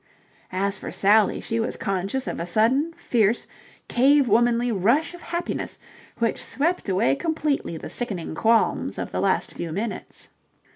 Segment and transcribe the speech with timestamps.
[0.51, 3.45] As for Sally, she was conscious of a sudden, fierce,
[3.87, 5.77] cave womanly rush of happiness
[6.17, 10.27] which swept away completely the sickening qualms of the last few minutes.